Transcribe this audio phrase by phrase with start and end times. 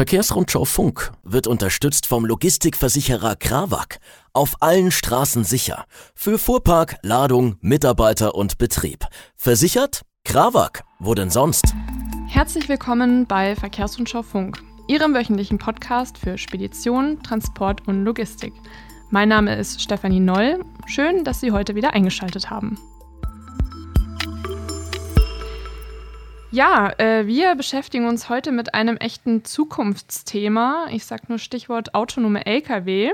[0.00, 3.98] Verkehrsrundschau Funk wird unterstützt vom Logistikversicherer Krawak.
[4.32, 5.84] Auf allen Straßen sicher.
[6.14, 9.04] Für Fuhrpark, Ladung, Mitarbeiter und Betrieb.
[9.36, 10.00] Versichert?
[10.24, 10.84] Krawak.
[11.00, 11.74] Wo denn sonst?
[12.28, 18.54] Herzlich willkommen bei Verkehrsrundschau Funk, Ihrem wöchentlichen Podcast für Spedition, Transport und Logistik.
[19.10, 20.64] Mein Name ist Stefanie Noll.
[20.86, 22.78] Schön, dass Sie heute wieder eingeschaltet haben.
[26.52, 30.88] Ja, äh, wir beschäftigen uns heute mit einem echten Zukunftsthema.
[30.90, 33.12] Ich sage nur Stichwort autonome Lkw.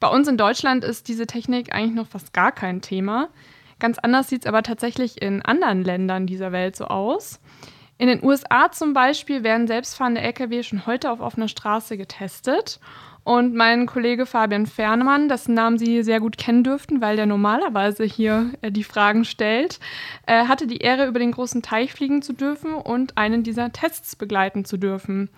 [0.00, 3.30] Bei uns in Deutschland ist diese Technik eigentlich noch fast gar kein Thema.
[3.78, 7.40] Ganz anders sieht es aber tatsächlich in anderen Ländern dieser Welt so aus.
[7.96, 12.80] In den USA zum Beispiel werden selbstfahrende Lkw schon heute auf offener Straße getestet.
[13.28, 18.04] Und mein Kollege Fabian Fernemann, dessen Namen Sie sehr gut kennen dürften, weil der normalerweise
[18.04, 19.80] hier äh, die Fragen stellt,
[20.26, 24.16] äh, hatte die Ehre, über den großen Teich fliegen zu dürfen und einen dieser Tests
[24.16, 25.28] begleiten zu dürfen.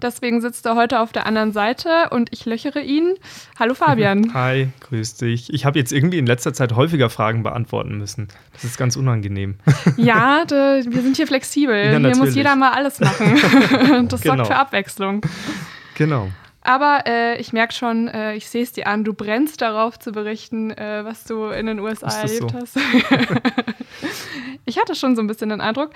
[0.00, 3.14] Deswegen sitzt er heute auf der anderen Seite und ich löchere ihn.
[3.58, 4.32] Hallo Fabian.
[4.34, 5.52] Hi, grüß dich.
[5.52, 8.28] Ich habe jetzt irgendwie in letzter Zeit häufiger Fragen beantworten müssen.
[8.52, 9.56] Das ist ganz unangenehm.
[9.96, 11.74] Ja, de, wir sind hier flexibel.
[11.74, 14.06] Ja, hier muss jeder mal alles machen.
[14.08, 14.36] Das genau.
[14.36, 15.22] sorgt für Abwechslung.
[15.96, 16.30] Genau.
[16.70, 20.12] Aber äh, ich merke schon, äh, ich sehe es dir an, du brennst darauf zu
[20.12, 22.56] berichten, äh, was du in den USA erlebt so?
[22.56, 22.76] hast.
[24.66, 25.90] ich hatte schon so ein bisschen den Eindruck.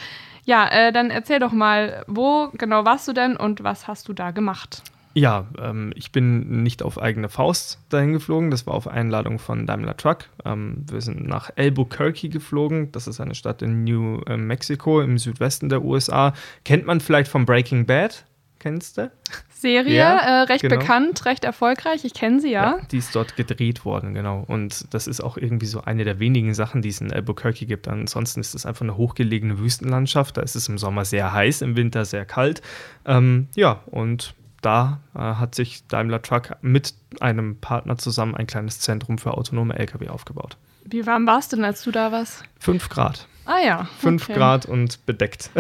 [0.45, 4.15] Ja, äh, dann erzähl doch mal, wo genau warst du denn und was hast du
[4.15, 4.83] da gemacht?
[5.15, 8.51] Ja, ähm, ich bin nicht auf eigene Faust dahin geflogen.
[8.51, 10.25] Das war auf Einladung von Daimler Truck.
[10.45, 12.91] Ähm, wir sind nach Albuquerque geflogen.
[12.91, 16.33] Das ist eine Stadt in New äh, Mexico im Südwesten der USA.
[16.65, 18.25] Kennt man vielleicht von Breaking Bad?
[18.65, 19.11] Kennst du?
[19.51, 20.79] Serie, ja, äh, recht genau.
[20.79, 22.03] bekannt, recht erfolgreich.
[22.07, 22.79] Ich kenne sie ja.
[22.79, 22.87] ja.
[22.91, 24.43] Die ist dort gedreht worden, genau.
[24.47, 27.89] Und das ist auch irgendwie so eine der wenigen Sachen, die es in Albuquerque gibt.
[27.89, 30.39] Ansonsten ist es einfach eine hochgelegene Wüstenlandschaft.
[30.39, 32.63] Da ist es im Sommer sehr heiß, im Winter sehr kalt.
[33.05, 38.81] Ähm, ja, und da äh, hat sich Daimler Truck mit einem Partner zusammen ein kleines
[38.81, 40.57] Zentrum für autonome Lkw aufgebaut.
[40.87, 42.45] Wie warm warst du denn, als du da warst?
[42.59, 43.29] Fünf Grad.
[43.45, 43.89] Ah ja.
[43.99, 44.35] Fünf okay.
[44.35, 45.51] Grad und bedeckt.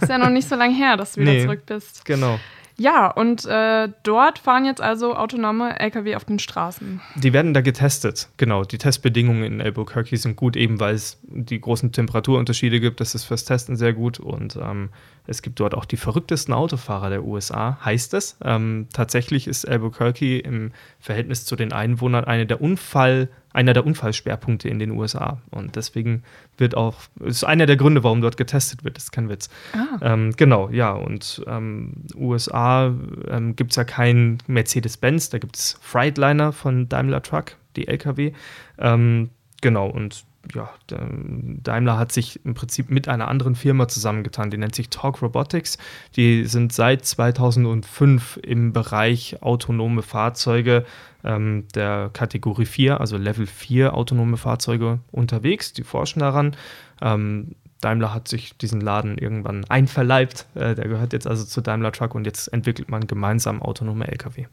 [0.00, 2.04] Ist ja noch nicht so lange her, dass du wieder nee, zurück bist.
[2.04, 2.38] Genau.
[2.80, 7.02] Ja, und äh, dort fahren jetzt also autonome Lkw auf den Straßen.
[7.16, 8.64] Die werden da getestet, genau.
[8.64, 13.00] Die Testbedingungen in Albuquerque sind gut, eben weil es die großen Temperaturunterschiede gibt.
[13.00, 14.88] Das ist fürs Testen sehr gut und ähm,
[15.26, 18.38] es gibt dort auch die verrücktesten Autofahrer der USA, heißt es.
[18.42, 24.68] Ähm, tatsächlich ist Albuquerque im Verhältnis zu den Einwohnern eine der Unfall einer der Unfallschwerpunkte
[24.68, 25.40] in den USA.
[25.50, 26.22] Und deswegen
[26.56, 29.48] wird auch, ist einer der Gründe, warum dort getestet wird, das ist kein Witz.
[29.72, 29.98] Ah.
[30.14, 32.94] Ähm, genau, ja, und ähm, USA
[33.28, 38.32] ähm, gibt es ja keinen Mercedes-Benz, da gibt es Freightliner von Daimler Truck, die LKW.
[38.78, 40.24] Ähm, genau, und
[40.54, 45.22] ja, Daimler hat sich im Prinzip mit einer anderen Firma zusammengetan, die nennt sich Talk
[45.22, 45.78] Robotics.
[46.16, 50.84] Die sind seit 2005 im Bereich autonome Fahrzeuge
[51.24, 55.72] ähm, der Kategorie 4, also Level 4 autonome Fahrzeuge unterwegs.
[55.72, 56.56] Die forschen daran.
[57.00, 60.46] Ähm, Daimler hat sich diesen Laden irgendwann einverleibt.
[60.54, 64.46] Äh, der gehört jetzt also zu Daimler Truck und jetzt entwickelt man gemeinsam autonome Lkw.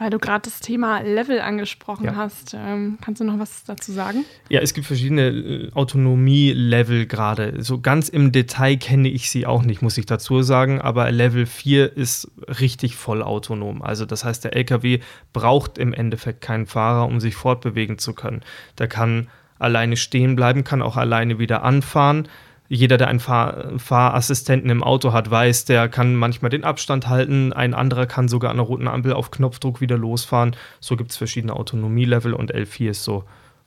[0.00, 2.16] Weil du gerade das Thema Level angesprochen ja.
[2.16, 2.56] hast.
[2.58, 4.24] Ähm, kannst du noch was dazu sagen?
[4.48, 7.62] Ja, es gibt verschiedene äh, Autonomie-Level gerade.
[7.62, 10.80] So ganz im Detail kenne ich sie auch nicht, muss ich dazu sagen.
[10.80, 13.82] Aber Level 4 ist richtig voll autonom.
[13.82, 15.00] Also das heißt, der LKW
[15.34, 18.40] braucht im Endeffekt keinen Fahrer, um sich fortbewegen zu können.
[18.78, 19.28] Der kann
[19.58, 22.26] alleine stehen bleiben, kann auch alleine wieder anfahren
[22.72, 27.52] jeder, der einen Fahr Fahrassistenten im Auto hat, weiß, der kann manchmal den Abstand halten.
[27.52, 30.54] Ein anderer kann sogar an der roten Ampel auf Knopfdruck wieder losfahren.
[30.78, 33.24] So gibt es verschiedene Autonomielevel und L4 ist so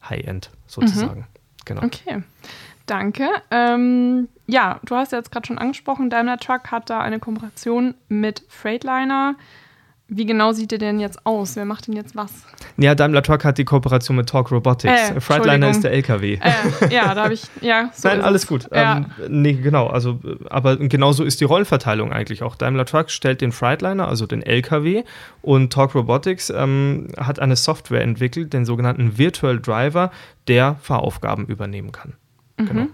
[0.09, 1.19] High-End sozusagen.
[1.19, 1.25] Mhm.
[1.65, 1.83] Genau.
[1.83, 2.23] Okay.
[2.85, 3.27] Danke.
[3.51, 7.95] Ähm, ja, du hast ja jetzt gerade schon angesprochen, Daimler Truck hat da eine Kooperation
[8.07, 9.35] mit Freightliner.
[10.15, 11.55] Wie genau sieht der denn jetzt aus?
[11.55, 12.31] Wer macht denn jetzt was?
[12.77, 15.09] Ja, Daimler Truck hat die Kooperation mit Talk Robotics.
[15.09, 16.33] Äh, Freightliner ist der LKW.
[16.35, 17.89] Äh, ja, da habe ich, ja.
[17.93, 18.47] So Nein, alles es.
[18.47, 18.67] gut.
[18.71, 18.97] Ja.
[18.97, 19.87] Ähm, nee, genau.
[19.87, 20.19] Also,
[20.49, 22.55] aber genauso ist die Rollenverteilung eigentlich auch.
[22.55, 25.03] Daimler Truck stellt den Freightliner, also den LKW,
[25.41, 30.11] und Talk Robotics ähm, hat eine Software entwickelt, den sogenannten Virtual Driver,
[30.47, 32.13] der Fahraufgaben übernehmen kann.
[32.57, 32.65] Mhm.
[32.65, 32.87] Genau.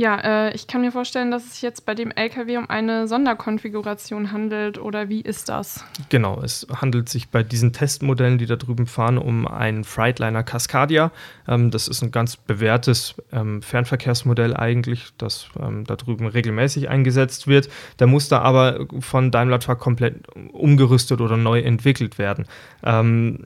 [0.00, 3.06] Ja, äh, ich kann mir vorstellen, dass es sich jetzt bei dem LKW um eine
[3.06, 5.84] Sonderkonfiguration handelt oder wie ist das?
[6.08, 11.12] Genau, es handelt sich bei diesen Testmodellen, die da drüben fahren, um einen Freightliner Cascadia.
[11.46, 17.46] Ähm, das ist ein ganz bewährtes ähm, Fernverkehrsmodell eigentlich, das ähm, da drüben regelmäßig eingesetzt
[17.46, 17.68] wird.
[17.98, 22.46] Der muss da aber von Daimler Truck komplett umgerüstet oder neu entwickelt werden.
[22.82, 23.44] Ähm,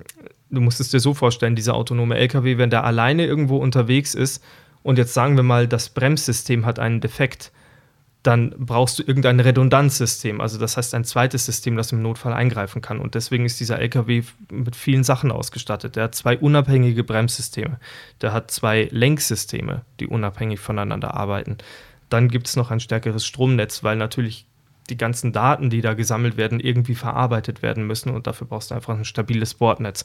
[0.50, 4.40] du musst es dir so vorstellen, dieser autonome LKW, wenn der alleine irgendwo unterwegs ist,
[4.84, 7.50] und jetzt sagen wir mal, das Bremssystem hat einen Defekt,
[8.22, 10.40] dann brauchst du irgendein Redundanzsystem.
[10.40, 13.00] Also das heißt ein zweites System, das im Notfall eingreifen kann.
[13.00, 15.96] Und deswegen ist dieser LKW mit vielen Sachen ausgestattet.
[15.96, 17.80] Der hat zwei unabhängige Bremssysteme.
[18.20, 21.58] Der hat zwei Lenksysteme, die unabhängig voneinander arbeiten.
[22.10, 24.46] Dann gibt es noch ein stärkeres Stromnetz, weil natürlich
[24.90, 28.10] die ganzen Daten, die da gesammelt werden, irgendwie verarbeitet werden müssen.
[28.10, 30.04] Und dafür brauchst du einfach ein stabiles Bordnetz.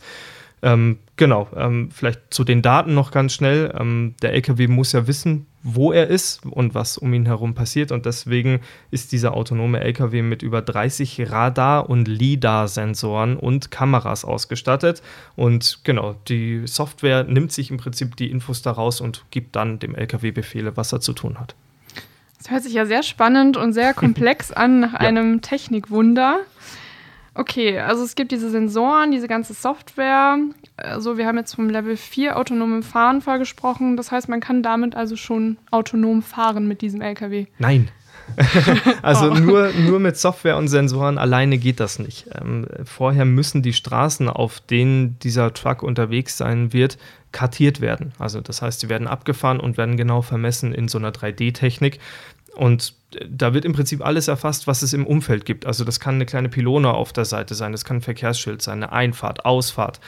[0.62, 3.74] Ähm, genau, ähm, vielleicht zu den Daten noch ganz schnell.
[3.80, 7.92] Ähm, der LKW muss ja wissen, wo er ist und was um ihn herum passiert.
[7.92, 8.60] Und deswegen
[8.92, 15.02] ist dieser autonome LKW mit über 30 Radar- und LIDAR-Sensoren und Kameras ausgestattet.
[15.36, 19.96] Und genau, die Software nimmt sich im Prinzip die Infos daraus und gibt dann dem
[19.96, 21.56] LKW Befehle, was er zu tun hat.
[22.40, 25.00] Das hört sich ja sehr spannend und sehr komplex an nach ja.
[25.00, 26.40] einem Technikwunder.
[27.40, 30.40] Okay, also es gibt diese Sensoren, diese ganze Software.
[30.76, 33.96] Also wir haben jetzt vom Level 4 autonomen Fahren gesprochen.
[33.96, 37.46] Das heißt, man kann damit also schon autonom fahren mit diesem LKW.
[37.58, 37.88] Nein.
[39.02, 39.36] also oh.
[39.36, 42.26] nur, nur mit Software und Sensoren alleine geht das nicht.
[42.38, 46.98] Ähm, vorher müssen die Straßen, auf denen dieser Truck unterwegs sein wird,
[47.32, 48.12] kartiert werden.
[48.20, 52.00] Also das heißt, sie werden abgefahren und werden genau vermessen in so einer 3D-Technik.
[52.56, 52.94] Und
[53.28, 55.66] da wird im Prinzip alles erfasst, was es im Umfeld gibt.
[55.66, 58.84] Also das kann eine kleine Pylone auf der Seite sein, das kann ein Verkehrsschild sein,
[58.84, 60.00] eine Einfahrt, Ausfahrt.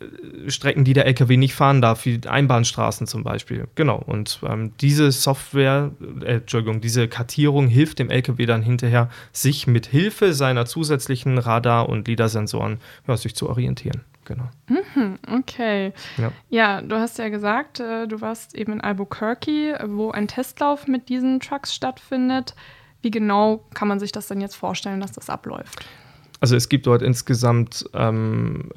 [0.00, 3.66] Äh, Strecken, die der LKW nicht fahren darf, wie Einbahnstraßen zum Beispiel.
[3.74, 3.96] Genau.
[3.96, 5.92] Und ähm, diese Software,
[6.22, 11.88] äh, Entschuldigung, diese Kartierung hilft dem LKW dann hinterher, sich mit Hilfe seiner zusätzlichen Radar-
[11.88, 14.48] und LIDAR-Sensoren ja, sich zu orientieren genau.
[14.68, 15.92] Mhm, okay.
[16.16, 16.32] Ja.
[16.48, 16.82] ja.
[16.82, 21.40] du hast ja gesagt, äh, du warst eben in Albuquerque, wo ein Testlauf mit diesen
[21.40, 22.54] Trucks stattfindet.
[23.02, 25.86] Wie genau kann man sich das denn jetzt vorstellen, dass das abläuft?
[26.40, 28.70] Also es gibt dort insgesamt ähm,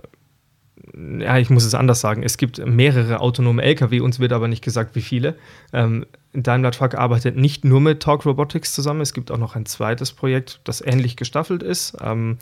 [1.19, 4.63] ja, ich muss es anders sagen, es gibt mehrere autonome Lkw, uns wird aber nicht
[4.63, 5.35] gesagt, wie viele.
[5.73, 9.65] Ähm, Daimler Truck arbeitet nicht nur mit Talk Robotics zusammen, es gibt auch noch ein
[9.65, 11.97] zweites Projekt, das ähnlich gestaffelt ist.
[12.01, 12.37] Ähm,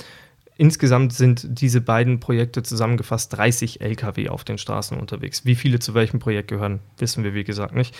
[0.57, 5.45] Insgesamt sind diese beiden Projekte zusammengefasst 30 Lkw auf den Straßen unterwegs.
[5.45, 7.93] Wie viele zu welchem Projekt gehören, wissen wir wie gesagt nicht.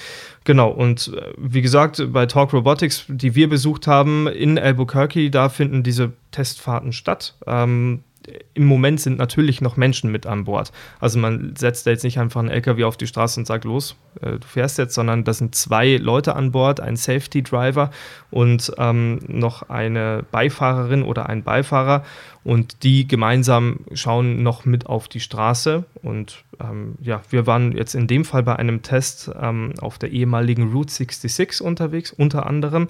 [0.46, 5.50] Genau, und äh, wie gesagt, bei Talk Robotics, die wir besucht haben in Albuquerque, da
[5.50, 7.36] finden diese Testfahrten statt.
[7.46, 8.04] Ähm,
[8.54, 10.72] im Moment sind natürlich noch Menschen mit an Bord.
[11.00, 13.95] Also man setzt da jetzt nicht einfach einen LKW auf die Straße und sagt, los,
[14.22, 17.92] äh, du fährst jetzt, sondern da sind zwei Leute an Bord, ein Safety Driver
[18.31, 22.04] und ähm, noch eine Beifahrerin oder ein Beifahrer.
[22.44, 25.83] Und die gemeinsam schauen noch mit auf die Straße.
[26.04, 30.12] Und ähm, ja, wir waren jetzt in dem Fall bei einem Test ähm, auf der
[30.12, 32.88] ehemaligen Route 66 unterwegs, unter anderem.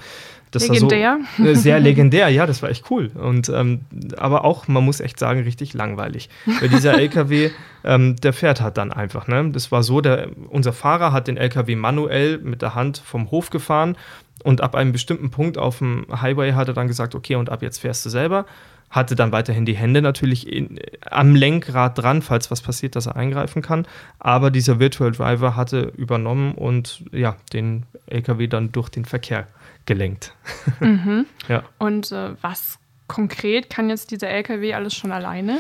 [0.52, 1.20] Das legendär.
[1.38, 3.12] So, äh, sehr legendär, ja, das war echt cool.
[3.14, 3.82] Und ähm,
[4.18, 6.30] aber auch, man muss echt sagen, richtig langweilig.
[6.60, 7.52] Weil dieser LKW,
[7.84, 9.28] ähm, der fährt halt dann einfach.
[9.28, 9.50] Ne?
[9.52, 13.50] Das war so, der, unser Fahrer hat den LKW manuell mit der Hand vom Hof
[13.50, 13.98] gefahren
[14.44, 17.62] und ab einem bestimmten Punkt auf dem Highway hat er dann gesagt, okay, und ab
[17.62, 18.46] jetzt fährst du selber
[18.96, 23.16] hatte dann weiterhin die Hände natürlich in, am Lenkrad dran, falls was passiert, dass er
[23.16, 23.86] eingreifen kann.
[24.20, 29.48] Aber dieser Virtual Driver hatte übernommen und ja, den LKW dann durch den Verkehr
[29.86, 30.34] gelenkt.
[30.80, 31.26] Mhm.
[31.48, 31.64] ja.
[31.78, 35.60] Und äh, was konkret kann jetzt dieser LKW alles schon alleine?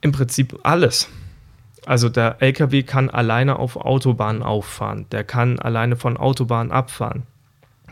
[0.00, 1.08] Im Prinzip alles.
[1.86, 7.22] Also der LKW kann alleine auf Autobahnen auffahren, der kann alleine von Autobahnen abfahren,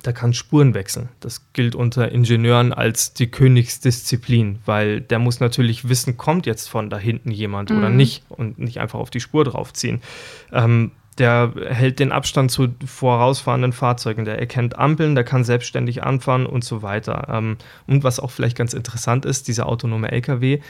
[0.04, 1.08] der kann Spuren wechseln.
[1.20, 6.90] Das gilt unter Ingenieuren als die Königsdisziplin, weil der muss natürlich wissen, kommt jetzt von
[6.90, 7.78] da hinten jemand mhm.
[7.78, 10.00] oder nicht und nicht einfach auf die Spur draufziehen.
[10.52, 16.44] Ähm, der hält den Abstand zu vorausfahrenden Fahrzeugen, der erkennt Ampeln, der kann selbstständig anfahren
[16.44, 17.28] und so weiter.
[17.30, 17.56] Ähm,
[17.86, 20.60] und was auch vielleicht ganz interessant ist, dieser autonome LKW,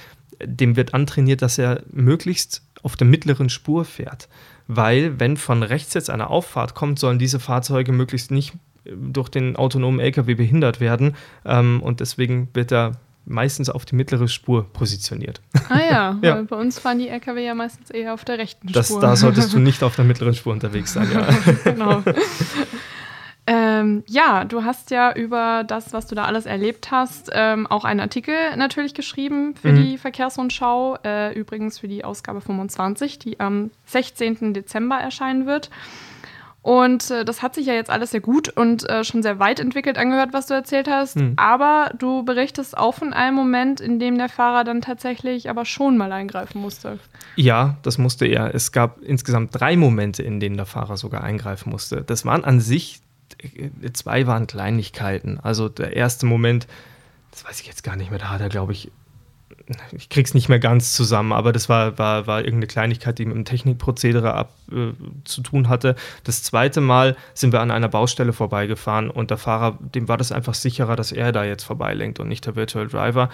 [0.44, 4.28] dem wird antrainiert, dass er möglichst auf der mittleren Spur fährt.
[4.68, 8.52] Weil, wenn von rechts jetzt eine Auffahrt kommt, sollen diese Fahrzeuge möglichst nicht
[8.94, 11.14] durch den autonomen LKW behindert werden.
[11.44, 12.92] Ähm, und deswegen wird er
[13.26, 15.40] meistens auf die mittlere Spur positioniert.
[15.68, 16.42] Ah ja, ja.
[16.42, 19.00] bei uns fahren die LKW ja meistens eher auf der rechten das, Spur.
[19.00, 21.26] Da solltest du nicht auf der mittleren Spur unterwegs sein, ja.
[21.64, 22.02] genau.
[23.48, 27.84] Ähm, ja, du hast ja über das, was du da alles erlebt hast, ähm, auch
[27.84, 29.82] einen Artikel natürlich geschrieben für mhm.
[29.82, 34.52] die Verkehrsrundschau, äh, übrigens für die Ausgabe 25, die am 16.
[34.52, 35.70] Dezember erscheinen wird.
[36.66, 39.60] Und äh, das hat sich ja jetzt alles sehr gut und äh, schon sehr weit
[39.60, 41.14] entwickelt angehört, was du erzählt hast.
[41.14, 41.34] Hm.
[41.36, 45.96] Aber du berichtest auch von einem Moment, in dem der Fahrer dann tatsächlich aber schon
[45.96, 46.98] mal eingreifen musste.
[47.36, 48.52] Ja, das musste er.
[48.52, 52.02] Es gab insgesamt drei Momente, in denen der Fahrer sogar eingreifen musste.
[52.02, 53.00] Das waren an sich,
[53.38, 55.38] äh, zwei waren Kleinigkeiten.
[55.40, 56.66] Also der erste Moment,
[57.30, 58.90] das weiß ich jetzt gar nicht mehr, da hat er, glaube ich,
[59.92, 63.34] ich krieg's nicht mehr ganz zusammen, aber das war, war, war irgendeine Kleinigkeit, die mit
[63.34, 64.92] dem Technikprozedere ab, äh,
[65.24, 65.96] zu tun hatte.
[66.24, 70.32] Das zweite Mal sind wir an einer Baustelle vorbeigefahren und der Fahrer, dem war das
[70.32, 73.28] einfach sicherer, dass er da jetzt vorbeilenkt und nicht der Virtual Driver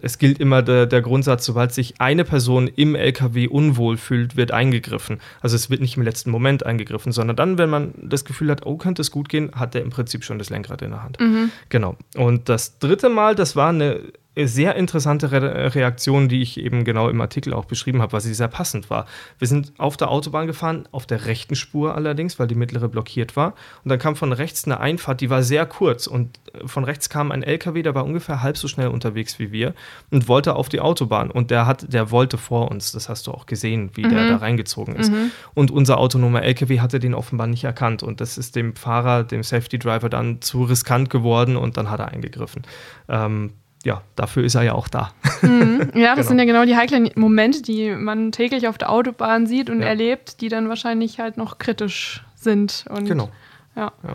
[0.00, 4.52] es gilt immer der, der, Grundsatz, sobald sich eine Person im LKW unwohl fühlt, wird
[4.52, 5.20] eingegriffen.
[5.40, 8.66] Also es wird nicht im letzten Moment eingegriffen, sondern dann, wenn man das Gefühl hat,
[8.66, 11.20] oh, könnte es gut gehen, hat er im Prinzip schon das Lenkrad in der Hand.
[11.20, 11.50] Mhm.
[11.68, 11.96] Genau.
[12.16, 14.00] Und das dritte Mal, das war eine
[14.46, 18.34] sehr interessante Re Reaktion, die ich eben genau im Artikel auch beschrieben habe, weil sie
[18.34, 19.06] sehr passend war.
[19.38, 23.36] Wir sind auf der Autobahn gefahren, auf der rechten Spur allerdings, weil die mittlere blockiert
[23.36, 23.54] war.
[23.84, 26.06] Und dann kam von rechts eine Einfahrt, die war sehr kurz.
[26.06, 29.74] Und von rechts kam ein LKW, der war ungefähr halb so schnell unterwegs wie wir
[30.10, 31.30] und wollte auf die Autobahn.
[31.30, 32.92] Und der hat, der wollte vor uns.
[32.92, 34.10] Das hast du auch gesehen, wie mhm.
[34.10, 35.10] der da reingezogen ist.
[35.10, 35.30] Mhm.
[35.54, 38.02] Und unser autonomer LKW hatte den offenbar nicht erkannt.
[38.02, 42.00] Und das ist dem Fahrer, dem Safety Driver dann zu riskant geworden und dann hat
[42.00, 42.62] er eingegriffen.
[43.08, 43.52] Ähm,
[43.88, 45.12] ja, dafür ist er ja auch da.
[45.40, 45.92] Mhm.
[45.94, 46.28] Ja, das genau.
[46.28, 49.88] sind ja genau die heiklen Momente, die man täglich auf der Autobahn sieht und ja.
[49.88, 52.84] erlebt, die dann wahrscheinlich halt noch kritisch sind.
[52.90, 53.30] Und, genau.
[53.74, 53.92] Ja.
[54.02, 54.14] ja.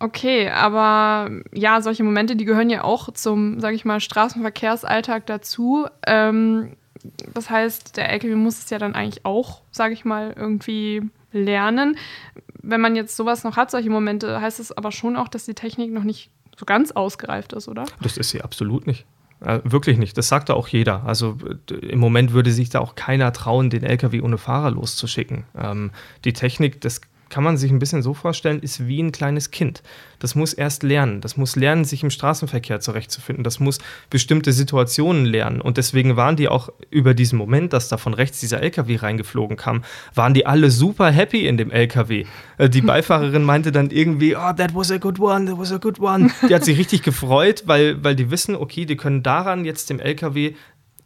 [0.00, 5.86] Okay, aber ja, solche Momente, die gehören ja auch zum, sage ich mal, Straßenverkehrsalltag dazu.
[6.06, 6.76] Ähm,
[7.32, 11.96] das heißt, der LKW muss es ja dann eigentlich auch, sage ich mal, irgendwie lernen.
[12.62, 15.54] Wenn man jetzt sowas noch hat, solche Momente, heißt es aber schon auch, dass die
[15.54, 17.86] Technik noch nicht so ganz ausgereift ist, oder?
[18.02, 19.06] Das ist sie absolut nicht.
[19.40, 20.18] Äh, wirklich nicht.
[20.18, 21.04] Das sagt auch jeder.
[21.04, 21.38] Also
[21.80, 25.44] im Moment würde sich da auch keiner trauen, den LKW ohne Fahrer loszuschicken.
[25.56, 25.92] Ähm,
[26.24, 27.00] die Technik, das
[27.30, 29.82] kann man sich ein bisschen so vorstellen, ist wie ein kleines Kind.
[30.18, 31.20] Das muss erst lernen.
[31.20, 33.44] Das muss lernen, sich im Straßenverkehr zurechtzufinden.
[33.44, 33.78] Das muss
[34.10, 35.60] bestimmte Situationen lernen.
[35.60, 39.56] Und deswegen waren die auch über diesen Moment, dass da von rechts dieser LKW reingeflogen
[39.56, 42.24] kam, waren die alle super happy in dem LKW.
[42.56, 45.78] Äh, die Beifahrerin meinte dann irgendwie, oh, that was a good one, that was a
[45.78, 46.30] good one.
[46.48, 50.00] Die hat sich richtig gefreut, weil, weil die wissen, okay, die können daran jetzt dem
[50.00, 50.54] LKW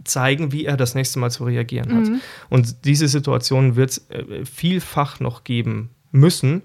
[0.05, 2.09] zeigen, wie er das nächste Mal zu reagieren hat.
[2.09, 2.21] Mhm.
[2.49, 6.63] Und diese Situation wird es äh, vielfach noch geben müssen.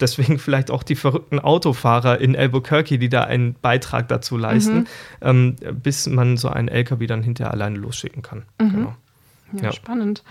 [0.00, 4.86] Deswegen vielleicht auch die verrückten Autofahrer in Albuquerque, die da einen Beitrag dazu leisten, mhm.
[5.22, 8.44] ähm, bis man so einen LKW dann hinterher alleine losschicken kann.
[8.60, 8.70] Mhm.
[8.70, 8.96] Genau.
[9.52, 10.22] Ja, ja, spannend.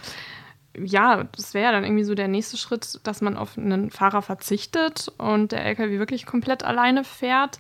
[0.78, 4.22] Ja, das wäre ja dann irgendwie so der nächste Schritt, dass man auf einen Fahrer
[4.22, 7.60] verzichtet und der LKW wirklich komplett alleine fährt.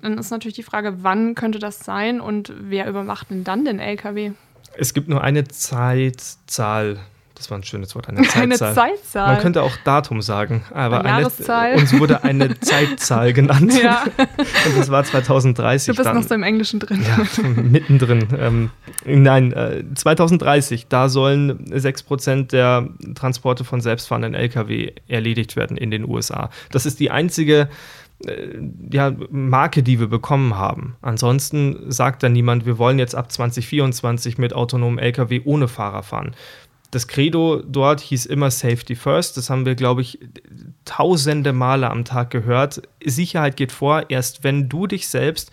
[0.00, 3.78] Dann ist natürlich die Frage, wann könnte das sein und wer überwacht denn dann den
[3.78, 4.32] LKW?
[4.76, 6.98] Es gibt nur eine Zeitzahl
[7.36, 8.42] das war ein schönes Wort, eine Zeitzahl.
[8.42, 9.34] Eine Zeitzahl.
[9.34, 11.72] Man könnte auch Datum sagen, aber eine Jahreszahl.
[11.72, 13.74] Eine, uns wurde eine Zeitzahl genannt.
[13.80, 14.04] Ja.
[14.16, 15.86] Und das war 2030.
[15.86, 16.16] Du bist dann.
[16.16, 17.04] noch so im Englischen drin.
[17.06, 18.26] Ja, mittendrin.
[18.38, 18.70] Ähm,
[19.04, 26.08] nein, äh, 2030, da sollen 6% der Transporte von selbstfahrenden Lkw erledigt werden in den
[26.08, 26.48] USA.
[26.70, 27.68] Das ist die einzige
[28.24, 28.46] äh,
[28.90, 30.96] ja, Marke, die wir bekommen haben.
[31.02, 36.34] Ansonsten sagt dann niemand, wir wollen jetzt ab 2024 mit autonomen Lkw ohne Fahrer fahren
[36.90, 39.36] das Credo dort hieß immer Safety First.
[39.36, 40.18] Das haben wir, glaube ich,
[40.84, 42.82] tausende Male am Tag gehört.
[43.04, 45.50] Sicherheit geht vor, erst wenn du dich selbst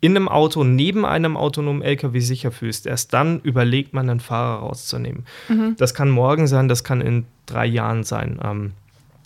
[0.00, 4.60] in einem Auto neben einem autonomen LKW sicher fühlst, erst dann überlegt man, einen Fahrer
[4.60, 5.24] rauszunehmen.
[5.48, 5.76] Mhm.
[5.78, 8.38] Das kann morgen sein, das kann in drei Jahren sein.
[8.44, 8.72] Ähm,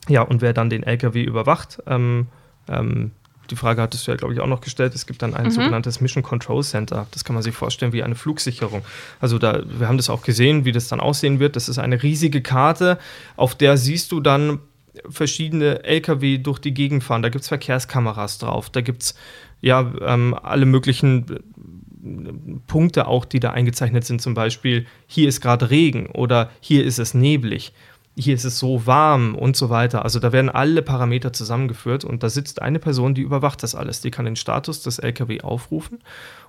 [0.09, 2.29] ja, und wer dann den LKW überwacht, ähm,
[2.69, 3.11] ähm,
[3.51, 4.95] die Frage hattest du ja, glaube ich, auch noch gestellt.
[4.95, 5.51] Es gibt dann ein mhm.
[5.51, 7.07] sogenanntes Mission Control Center.
[7.11, 8.83] Das kann man sich vorstellen wie eine Flugsicherung.
[9.21, 11.57] Also da, wir haben das auch gesehen, wie das dann aussehen wird.
[11.57, 12.99] Das ist eine riesige Karte,
[13.37, 14.61] auf der siehst du dann
[15.09, 17.23] verschiedene LKW durch die Gegend fahren.
[17.23, 18.71] Da gibt es Verkehrskameras drauf.
[18.71, 19.15] Da gibt es
[19.61, 24.21] ja ähm, alle möglichen äh, Punkte auch, die da eingezeichnet sind.
[24.21, 27.73] Zum Beispiel, hier ist gerade Regen oder hier ist es neblig
[28.19, 30.05] hier ist es so warm und so weiter.
[30.05, 34.01] Also da werden alle Parameter zusammengeführt und da sitzt eine Person, die überwacht das alles.
[34.01, 36.01] Die kann den Status des LKW aufrufen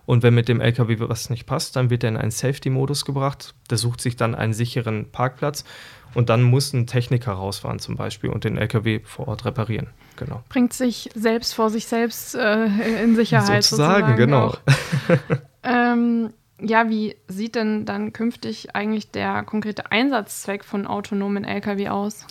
[0.05, 3.53] und wenn mit dem LKW was nicht passt, dann wird er in einen Safety-Modus gebracht.
[3.69, 5.63] Der sucht sich dann einen sicheren Parkplatz
[6.15, 9.87] und dann muss ein Techniker rausfahren zum Beispiel und den LKW vor Ort reparieren.
[10.15, 10.43] Genau.
[10.49, 12.65] Bringt sich selbst vor sich selbst äh,
[13.03, 13.63] in Sicherheit.
[13.63, 14.55] Sozusagen, sozusagen genau.
[15.63, 22.25] ähm, ja, wie sieht denn dann künftig eigentlich der konkrete Einsatzzweck von autonomen Lkw aus?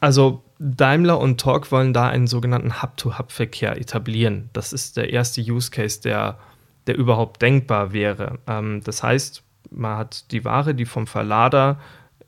[0.00, 4.50] Also Daimler und Torque wollen da einen sogenannten Hub-to-Hub-Verkehr etablieren.
[4.52, 6.38] Das ist der erste Use Case, der,
[6.86, 8.38] der überhaupt denkbar wäre.
[8.46, 11.78] Ähm, das heißt, man hat die Ware, die vom Verlader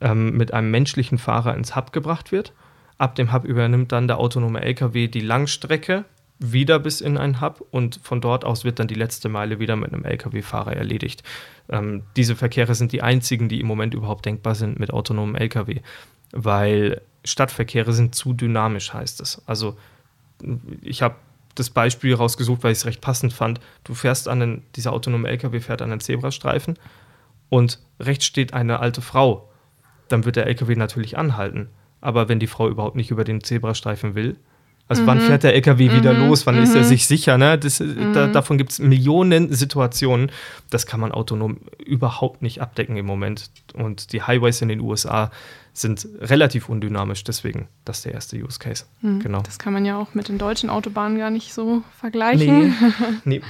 [0.00, 2.52] ähm, mit einem menschlichen Fahrer ins Hub gebracht wird.
[2.98, 6.04] Ab dem Hub übernimmt dann der autonome LKW die Langstrecke
[6.42, 9.76] wieder bis in einen Hub und von dort aus wird dann die letzte Meile wieder
[9.76, 11.22] mit einem Lkw-Fahrer erledigt.
[11.68, 15.80] Ähm, diese Verkehre sind die einzigen, die im Moment überhaupt denkbar sind mit autonomen Lkw,
[16.32, 19.42] weil Stadtverkehre sind zu dynamisch, heißt es.
[19.46, 19.76] Also
[20.80, 21.14] ich habe
[21.54, 23.60] das Beispiel rausgesucht, weil ich es recht passend fand.
[23.84, 26.78] Du fährst an den, dieser autonome LKW fährt an den Zebrastreifen
[27.48, 29.50] und rechts steht eine alte Frau.
[30.08, 31.68] Dann wird der LKW natürlich anhalten.
[32.00, 34.36] Aber wenn die Frau überhaupt nicht über den Zebrastreifen will,
[34.92, 35.06] also mhm.
[35.06, 35.94] wann fährt der LKW mhm.
[35.94, 36.46] wieder los?
[36.46, 36.64] Wann mhm.
[36.64, 36.86] ist er mhm.
[36.86, 37.38] sich sicher?
[37.38, 37.58] Ne?
[37.58, 38.32] Das, da, mhm.
[38.34, 40.30] davon gibt es Millionen Situationen.
[40.68, 43.50] Das kann man autonom überhaupt nicht abdecken im Moment.
[43.72, 45.30] Und die Highways in den USA
[45.72, 47.24] sind relativ undynamisch.
[47.24, 48.84] Deswegen das ist der erste Use Case.
[49.00, 49.20] Mhm.
[49.20, 49.40] Genau.
[49.40, 52.74] Das kann man ja auch mit den deutschen Autobahnen gar nicht so vergleichen.
[53.24, 53.40] Nee.
[53.40, 53.42] nee.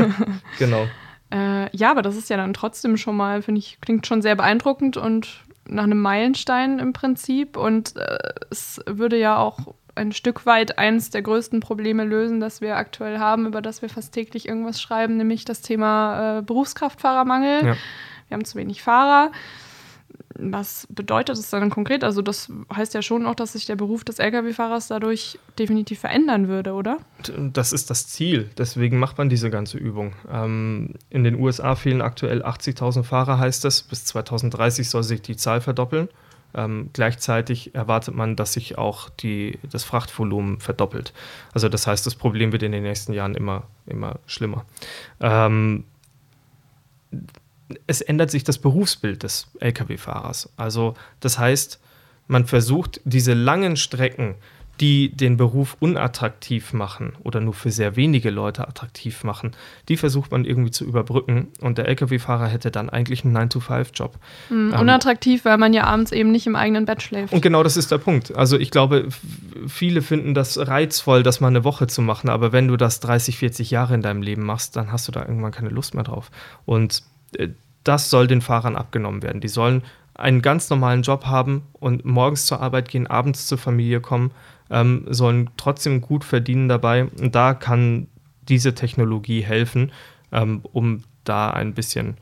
[0.58, 0.86] genau.
[1.30, 4.36] Äh, ja, aber das ist ja dann trotzdem schon mal, finde ich, klingt schon sehr
[4.36, 7.58] beeindruckend und nach einem Meilenstein im Prinzip.
[7.58, 8.18] Und äh,
[8.50, 13.18] es würde ja auch ein Stück weit eines der größten Probleme lösen, das wir aktuell
[13.18, 17.64] haben, über das wir fast täglich irgendwas schreiben, nämlich das Thema äh, Berufskraftfahrermangel.
[17.64, 17.76] Ja.
[18.28, 19.30] Wir haben zu wenig Fahrer.
[20.38, 22.04] Was bedeutet das dann konkret?
[22.04, 26.48] Also das heißt ja schon auch, dass sich der Beruf des Lkw-Fahrers dadurch definitiv verändern
[26.48, 26.98] würde, oder?
[27.36, 28.48] Das ist das Ziel.
[28.56, 30.14] Deswegen macht man diese ganze Übung.
[30.30, 33.82] Ähm, in den USA fehlen aktuell 80.000 Fahrer, heißt es.
[33.82, 36.08] Bis 2030 soll sich die Zahl verdoppeln.
[36.54, 41.12] Ähm, gleichzeitig erwartet man, dass sich auch die, das Frachtvolumen verdoppelt.
[41.52, 44.64] Also das heißt, das Problem wird in den nächsten Jahren immer, immer schlimmer.
[45.20, 45.84] Ähm,
[47.86, 50.52] es ändert sich das Berufsbild des Lkw-Fahrers.
[50.56, 51.80] Also das heißt,
[52.28, 54.34] man versucht diese langen Strecken
[54.80, 59.52] die den Beruf unattraktiv machen oder nur für sehr wenige Leute attraktiv machen,
[59.88, 61.48] die versucht man irgendwie zu überbrücken.
[61.60, 64.16] Und der Lkw-Fahrer hätte dann eigentlich einen 9-to-5-Job.
[64.50, 67.32] Mhm, ähm, unattraktiv, weil man ja abends eben nicht im eigenen Bett schläft.
[67.32, 68.34] Und genau das ist der Punkt.
[68.34, 69.08] Also ich glaube,
[69.68, 72.30] viele finden das reizvoll, das mal eine Woche zu machen.
[72.30, 75.20] Aber wenn du das 30, 40 Jahre in deinem Leben machst, dann hast du da
[75.20, 76.30] irgendwann keine Lust mehr drauf.
[76.64, 77.02] Und
[77.36, 77.48] äh,
[77.84, 79.40] das soll den Fahrern abgenommen werden.
[79.40, 79.82] Die sollen
[80.14, 84.30] einen ganz normalen Job haben und morgens zur Arbeit gehen, abends zur Familie kommen
[84.72, 87.04] ähm, sollen trotzdem gut verdienen dabei.
[87.04, 88.08] Und da kann
[88.48, 89.92] diese Technologie helfen,
[90.32, 92.16] ähm, um da ein bisschen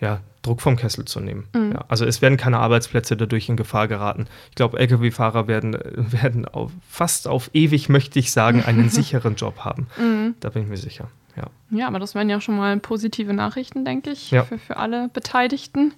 [0.00, 1.46] ja, Druck vom Kessel zu nehmen.
[1.54, 1.72] Mhm.
[1.72, 4.26] Ja, also es werden keine Arbeitsplätze dadurch in Gefahr geraten.
[4.48, 9.58] Ich glaube, Lkw-Fahrer werden, werden auf, fast auf ewig, möchte ich sagen, einen sicheren Job
[9.60, 9.86] haben.
[9.98, 10.34] Mhm.
[10.40, 11.08] Da bin ich mir sicher.
[11.36, 11.44] Ja.
[11.70, 14.42] ja, aber das wären ja schon mal positive Nachrichten, denke ich, ja.
[14.42, 15.92] für, für alle Beteiligten.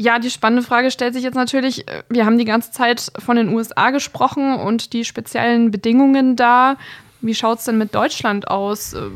[0.00, 3.36] Ja, die spannende Frage stellt sich jetzt natürlich, äh, wir haben die ganze Zeit von
[3.36, 6.76] den USA gesprochen und die speziellen Bedingungen da.
[7.20, 8.94] Wie schaut es denn mit Deutschland aus?
[8.94, 9.10] Äh,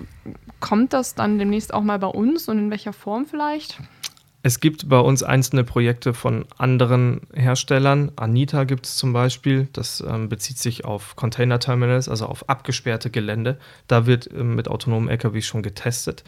[0.58, 3.78] kommt das dann demnächst auch mal bei uns und in welcher Form vielleicht?
[4.44, 8.10] Es gibt bei uns einzelne Projekte von anderen Herstellern.
[8.16, 9.68] Anita gibt es zum Beispiel.
[9.72, 13.56] Das ähm, bezieht sich auf Container Terminals, also auf abgesperrte Gelände.
[13.86, 16.24] Da wird ähm, mit autonomen LKW schon getestet.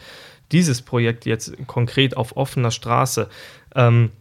[0.53, 3.27] Dieses Projekt jetzt konkret auf offener Straße.
[3.75, 4.11] Ähm,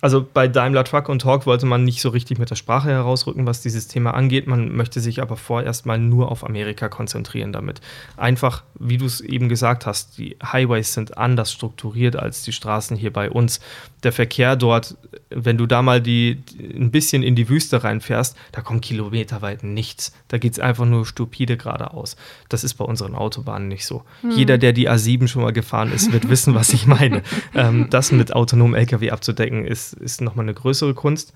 [0.00, 3.46] also bei Daimler Truck und Talk wollte man nicht so richtig mit der Sprache herausrücken,
[3.46, 4.46] was dieses Thema angeht.
[4.46, 7.80] Man möchte sich aber vorerst mal nur auf Amerika konzentrieren damit.
[8.16, 12.96] Einfach, wie du es eben gesagt hast, die Highways sind anders strukturiert als die Straßen
[12.96, 13.60] hier bei uns.
[14.02, 14.96] Der Verkehr dort,
[15.30, 20.12] wenn du da mal die, ein bisschen in die Wüste reinfährst, da kommt kilometerweit nichts.
[20.28, 22.16] Da geht es einfach nur stupide geradeaus.
[22.48, 24.04] Das ist bei unseren Autobahnen nicht so.
[24.20, 24.30] Hm.
[24.30, 27.22] Jeder, der die A7 schon mal gefahren ist, wird wissen, was ich meine.
[27.54, 31.32] ähm, das mit autonomem LKW abzudecken, ist ist, nochmal eine größere Kunst.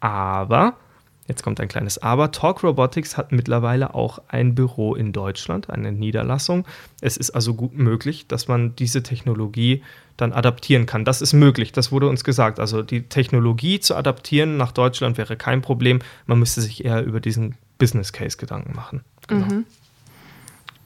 [0.00, 0.76] Aber,
[1.26, 5.92] jetzt kommt ein kleines Aber, Talk Robotics hat mittlerweile auch ein Büro in Deutschland, eine
[5.92, 6.64] Niederlassung.
[7.00, 9.82] Es ist also gut möglich, dass man diese Technologie
[10.16, 11.04] dann adaptieren kann.
[11.04, 12.60] Das ist möglich, das wurde uns gesagt.
[12.60, 16.00] Also die Technologie zu adaptieren nach Deutschland wäre kein Problem.
[16.26, 19.02] Man müsste sich eher über diesen Business Case Gedanken machen.
[19.26, 19.46] Genau.
[19.46, 19.64] Mhm.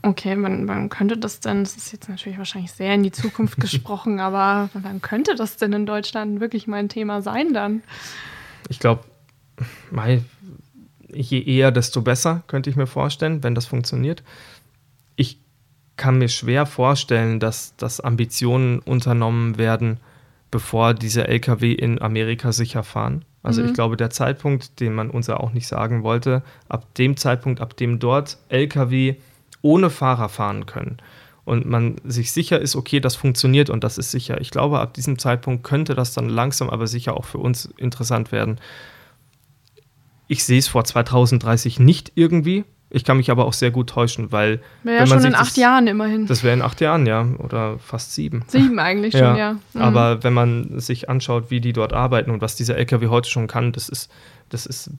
[0.03, 3.57] Okay, wann, wann könnte das denn, das ist jetzt natürlich wahrscheinlich sehr in die Zukunft
[3.61, 7.83] gesprochen, aber wann könnte das denn in Deutschland wirklich mal ein Thema sein dann?
[8.69, 9.03] Ich glaube,
[11.13, 14.23] je eher, desto besser, könnte ich mir vorstellen, wenn das funktioniert.
[15.17, 15.39] Ich
[15.97, 19.99] kann mir schwer vorstellen, dass, dass Ambitionen unternommen werden,
[20.51, 23.25] bevor diese Lkw in Amerika sicher fahren.
[23.43, 23.69] Also mhm.
[23.69, 27.61] ich glaube, der Zeitpunkt, den man uns ja auch nicht sagen wollte, ab dem Zeitpunkt,
[27.61, 29.17] ab dem dort Lkw
[29.63, 30.99] ohne Fahrer fahren können
[31.49, 34.39] und man sich sicher ist, okay, das funktioniert und das ist sicher.
[34.39, 38.33] Ich glaube, ab diesem Zeitpunkt könnte das dann langsam, aber sicher auch für uns interessant
[38.33, 38.59] werden.
[40.29, 42.65] Ich sehe es vor 2030 nicht irgendwie.
[42.91, 44.61] Ich kann mich aber auch sehr gut täuschen, weil.
[44.83, 46.27] Wäre ja schon in acht das, Jahren immerhin.
[46.27, 47.27] Das wäre in acht Jahren, ja.
[47.39, 48.45] Oder fast sieben.
[48.49, 49.37] Sieben eigentlich schon, ja.
[49.37, 49.53] ja.
[49.75, 49.83] Mhm.
[49.83, 53.47] Aber wenn man sich anschaut, wie die dort arbeiten und was dieser LKW heute schon
[53.47, 54.11] kann, das ist,
[54.49, 54.91] das ist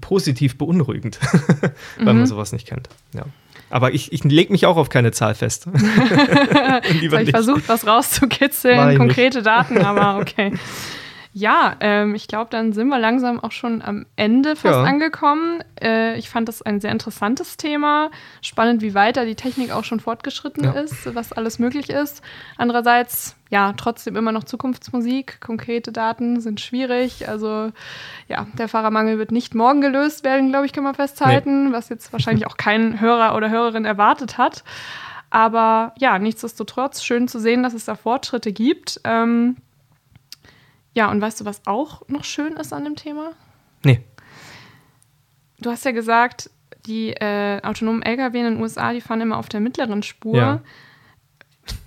[0.00, 1.18] positiv beunruhigend,
[1.98, 2.20] weil mhm.
[2.20, 2.88] man sowas nicht kennt.
[3.14, 3.24] Ja.
[3.68, 5.66] Aber ich, ich lege mich auch auf keine Zahl fest.
[7.02, 9.46] ich versucht, was rauszukitzeln, konkrete nicht.
[9.46, 10.52] Daten, aber okay.
[11.34, 14.82] Ja, ähm, ich glaube, dann sind wir langsam auch schon am Ende fast Ja.
[14.84, 15.64] angekommen.
[15.80, 18.10] Äh, ich fand das ein sehr interessantes Thema.
[18.42, 20.72] Spannend, wie weit da die Technik auch schon fortgeschritten Ja.
[20.72, 22.20] ist, was alles möglich ist.
[22.58, 25.40] Andererseits, ja, trotzdem immer noch Zukunftsmusik.
[25.40, 27.26] Konkrete Daten sind schwierig.
[27.26, 27.72] Also,
[28.28, 32.12] ja, der Fahrermangel wird nicht morgen gelöst werden, glaube ich, kann man festhalten, was jetzt
[32.12, 34.64] wahrscheinlich auch kein Hörer oder Hörerin erwartet hat.
[35.30, 39.00] Aber ja, nichtsdestotrotz schön zu sehen, dass es da Fortschritte gibt.
[39.04, 39.56] Ähm,
[40.94, 43.32] ja, und weißt du, was auch noch schön ist an dem Thema?
[43.84, 44.00] Nee.
[45.60, 46.50] Du hast ja gesagt,
[46.86, 50.36] die äh, autonomen Lkw in den USA, die fahren immer auf der mittleren Spur.
[50.36, 50.60] Ja.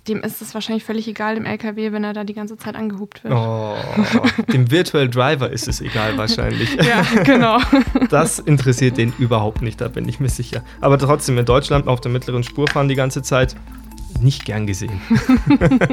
[0.08, 3.24] Dem ist es wahrscheinlich völlig egal, dem Lkw, wenn er da die ganze Zeit angehupt
[3.24, 3.34] wird.
[3.34, 3.76] Oh,
[4.54, 6.76] dem Virtual Driver ist es egal wahrscheinlich.
[6.82, 7.60] Ja, genau.
[8.10, 10.64] Das interessiert den überhaupt nicht, da bin ich mir sicher.
[10.80, 13.56] Aber trotzdem in Deutschland auf der mittleren Spur fahren die ganze Zeit.
[14.22, 15.02] Nicht gern gesehen.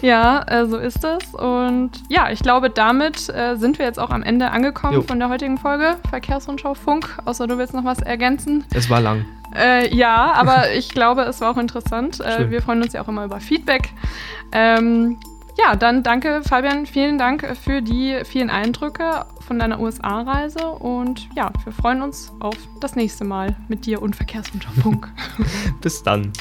[0.00, 1.34] Ja, äh, so ist es.
[1.34, 5.02] Und ja, ich glaube, damit äh, sind wir jetzt auch am Ende angekommen Jo.
[5.02, 7.18] von der heutigen Folge Verkehrsrundschau Funk.
[7.24, 8.64] Außer du willst noch was ergänzen.
[8.74, 9.24] Es war lang.
[9.56, 12.20] Äh, ja, aber ich glaube, es war auch interessant.
[12.20, 13.90] Äh, wir freuen uns ja auch immer über Feedback.
[14.52, 15.18] Ähm,
[15.58, 16.86] ja, dann danke, Fabian.
[16.86, 20.68] Vielen Dank für die vielen Eindrücke von deiner USA-Reise.
[20.68, 25.12] Und ja, wir freuen uns auf das nächste Mal mit dir und Verkehrsrundschau Funk.
[25.80, 26.32] Bis dann.